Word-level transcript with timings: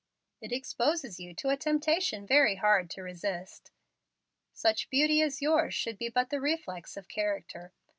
"It 0.41 0.51
exposes 0.51 1.19
you 1.19 1.35
to 1.35 1.49
a 1.49 1.55
temptation 1.57 2.25
very 2.25 2.55
hard 2.55 2.89
to 2.89 3.03
resist. 3.03 3.69
Such 4.51 4.89
beauty 4.89 5.21
as 5.21 5.43
yours 5.43 5.75
should 5.75 5.99
be 5.99 6.09
but 6.09 6.31
the 6.31 6.41
reflex 6.41 6.97
of 6.97 7.07
character. 7.07 7.71